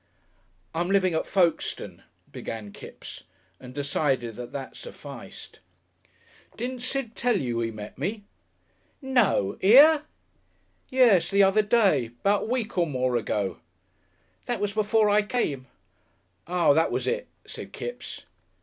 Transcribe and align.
"I'm 0.73 0.89
living 0.89 1.13
at 1.13 1.27
Folkestone," 1.27 2.01
began 2.31 2.71
Kipps 2.71 3.25
and 3.59 3.71
decided 3.71 4.35
that 4.35 4.51
that 4.51 4.75
sufficed. 4.75 5.59
"Didn't 6.57 6.79
Sid 6.81 7.15
tell 7.15 7.39
you 7.39 7.59
he 7.59 7.69
met 7.69 7.99
me?" 7.99 8.23
"No! 8.99 9.59
Here?" 9.61 10.05
"Yes. 10.89 11.29
The 11.29 11.43
other 11.43 11.61
day. 11.61 12.07
'Bout 12.23 12.41
a 12.41 12.45
week 12.47 12.79
or 12.79 12.87
more 12.87 13.15
ago." 13.15 13.59
"That 14.47 14.59
was 14.59 14.73
before 14.73 15.07
I 15.07 15.21
came." 15.21 15.67
"Ah! 16.47 16.73
that 16.73 16.91
was 16.91 17.05
it," 17.05 17.27
said 17.45 17.71
Kipps. 17.71 18.23